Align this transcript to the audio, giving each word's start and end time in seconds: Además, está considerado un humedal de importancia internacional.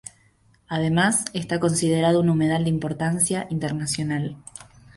Además, 0.67 1.25
está 1.35 1.59
considerado 1.59 2.21
un 2.21 2.29
humedal 2.31 2.63
de 2.63 2.71
importancia 2.71 3.45
internacional. 3.51 4.35